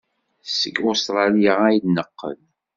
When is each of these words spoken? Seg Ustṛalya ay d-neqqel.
Seg 0.59 0.75
Ustṛalya 0.89 1.53
ay 1.67 1.77
d-neqqel. 1.83 2.39